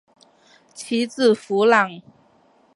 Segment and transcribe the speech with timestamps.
[0.73, 2.01] 其子苻朗。